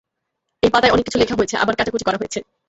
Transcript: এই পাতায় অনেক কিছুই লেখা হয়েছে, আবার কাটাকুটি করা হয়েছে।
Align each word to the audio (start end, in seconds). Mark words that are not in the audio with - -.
এই 0.63 0.71
পাতায় 0.73 0.93
অনেক 0.93 1.03
কিছুই 1.05 1.21
লেখা 1.23 1.37
হয়েছে, 1.39 1.55
আবার 1.57 1.75
কাটাকুটি 1.75 2.05
করা 2.07 2.19
হয়েছে। 2.21 2.39